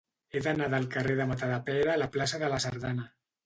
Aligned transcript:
He 0.31 0.39
d'anar 0.47 0.69
del 0.75 0.87
carrer 0.95 1.19
de 1.21 1.29
Matadepera 1.33 1.95
a 1.95 2.01
la 2.05 2.11
plaça 2.19 2.43
de 2.47 2.53
la 2.57 2.61
Sardana. 2.69 3.11